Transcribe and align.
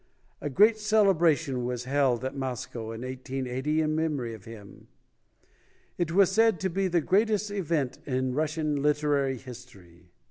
A 0.41 0.49
great 0.49 0.79
celebration 0.79 1.63
was 1.63 1.83
held 1.83 2.25
at 2.25 2.35
Moscow 2.35 2.89
in 2.91 3.01
1880 3.03 3.81
in 3.81 3.95
memory 3.95 4.33
of 4.33 4.45
him. 4.45 4.87
It 5.99 6.11
was 6.11 6.31
said 6.31 6.59
to 6.61 6.71
be 6.71 6.87
the 6.87 7.01
greatest 7.01 7.51
event 7.51 7.99
in 8.07 8.33
Russian 8.33 8.81
literary 8.81 9.37
history. 9.37 10.09